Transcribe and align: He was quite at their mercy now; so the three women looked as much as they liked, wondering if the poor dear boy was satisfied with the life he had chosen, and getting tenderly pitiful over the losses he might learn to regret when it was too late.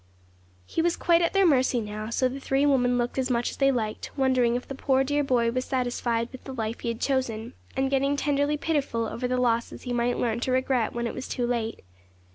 He 0.65 0.81
was 0.81 0.95
quite 0.97 1.21
at 1.21 1.33
their 1.33 1.45
mercy 1.45 1.79
now; 1.79 2.09
so 2.09 2.27
the 2.27 2.39
three 2.39 2.65
women 2.65 2.97
looked 2.97 3.19
as 3.19 3.29
much 3.29 3.51
as 3.51 3.57
they 3.57 3.71
liked, 3.71 4.09
wondering 4.17 4.55
if 4.55 4.67
the 4.67 4.73
poor 4.73 5.03
dear 5.03 5.23
boy 5.23 5.51
was 5.51 5.63
satisfied 5.63 6.29
with 6.31 6.43
the 6.43 6.55
life 6.55 6.79
he 6.79 6.87
had 6.87 6.99
chosen, 6.99 7.53
and 7.77 7.91
getting 7.91 8.17
tenderly 8.17 8.57
pitiful 8.57 9.05
over 9.05 9.27
the 9.27 9.37
losses 9.37 9.83
he 9.83 9.93
might 9.93 10.17
learn 10.17 10.39
to 10.39 10.51
regret 10.51 10.93
when 10.93 11.05
it 11.05 11.13
was 11.13 11.27
too 11.27 11.45
late. 11.45 11.83